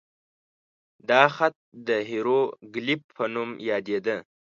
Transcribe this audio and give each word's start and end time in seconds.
دا 1.09 1.23
خط 1.35 1.55
د 1.87 1.89
هیروګلیف 2.09 3.01
په 3.15 3.23
نوم 3.33 3.49
یادېده. 3.69 4.17